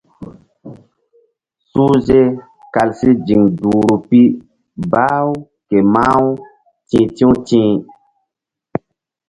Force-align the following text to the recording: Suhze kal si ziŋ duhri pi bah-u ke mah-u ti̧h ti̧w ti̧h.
Suhze 1.69 2.19
kal 2.73 2.89
si 2.97 3.09
ziŋ 3.25 3.41
duhri 3.57 3.95
pi 4.09 4.21
bah-u 4.91 5.31
ke 5.69 5.77
mah-u 5.93 6.27
ti̧h 6.89 7.07
ti̧w 7.15 7.31
ti̧h. 7.47 7.71